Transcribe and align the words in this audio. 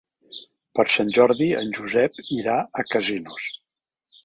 Per 0.79 0.85
Sant 0.93 1.11
Jordi 1.17 1.51
en 1.59 1.69
Josep 1.77 2.19
irà 2.39 2.57
a 2.83 2.89
Casinos. 2.95 3.49